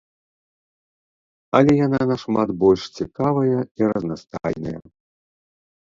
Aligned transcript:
Але 1.59 1.71
яна 1.85 2.01
нашмат 2.13 2.49
больш 2.65 2.83
цікавая 3.03 3.59
і 3.63 3.81
разнастайная. 3.95 4.77